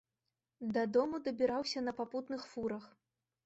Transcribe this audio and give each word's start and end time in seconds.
Дадому 0.77 1.21
дабіраўся 1.29 1.87
на 1.87 1.95
папутных 2.03 2.51
фурах. 2.51 2.93